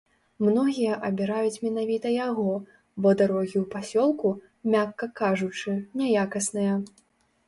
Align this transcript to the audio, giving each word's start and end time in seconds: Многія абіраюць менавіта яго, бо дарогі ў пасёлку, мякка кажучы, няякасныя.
Многія 0.45 0.93
абіраюць 1.07 1.61
менавіта 1.65 2.13
яго, 2.27 2.53
бо 3.05 3.11
дарогі 3.19 3.57
ў 3.63 3.65
пасёлку, 3.73 4.27
мякка 4.77 5.09
кажучы, 5.21 5.75
няякасныя. 6.03 6.73